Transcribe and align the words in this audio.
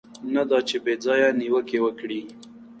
نه 0.33 0.43
دا 0.49 0.59
چې 0.67 0.75
بې 0.83 0.93
ځایه 1.05 1.29
نیوکې 1.39 1.77
وکړي. 1.81 2.21